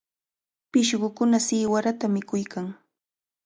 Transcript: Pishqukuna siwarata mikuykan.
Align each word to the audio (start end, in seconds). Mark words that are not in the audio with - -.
Pishqukuna 0.71 1.37
siwarata 1.47 2.05
mikuykan. 2.13 2.65